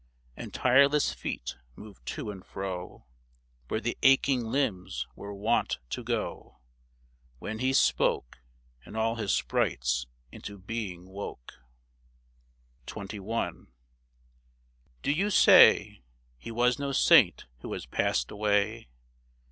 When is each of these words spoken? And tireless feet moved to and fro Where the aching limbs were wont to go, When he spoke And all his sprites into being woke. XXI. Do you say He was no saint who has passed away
And 0.35 0.51
tireless 0.51 1.13
feet 1.13 1.57
moved 1.75 2.07
to 2.07 2.31
and 2.31 2.43
fro 2.43 3.05
Where 3.67 3.79
the 3.79 3.99
aching 4.01 4.45
limbs 4.45 5.05
were 5.15 5.31
wont 5.31 5.77
to 5.91 6.03
go, 6.03 6.57
When 7.37 7.59
he 7.59 7.71
spoke 7.71 8.39
And 8.83 8.97
all 8.97 9.17
his 9.17 9.31
sprites 9.31 10.07
into 10.31 10.57
being 10.57 11.07
woke. 11.11 11.53
XXI. 12.87 13.67
Do 15.03 15.11
you 15.11 15.29
say 15.29 16.01
He 16.39 16.49
was 16.49 16.79
no 16.79 16.91
saint 16.91 17.45
who 17.59 17.71
has 17.73 17.85
passed 17.85 18.31
away 18.31 18.89